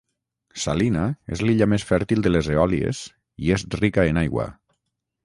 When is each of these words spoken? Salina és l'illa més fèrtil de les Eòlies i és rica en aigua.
Salina 0.61 1.01
és 1.35 1.43
l'illa 1.47 1.67
més 1.73 1.85
fèrtil 1.89 2.25
de 2.29 2.31
les 2.31 2.49
Eòlies 2.55 3.03
i 3.49 3.55
és 3.59 3.67
rica 3.83 4.07
en 4.15 4.21
aigua. 4.23 4.49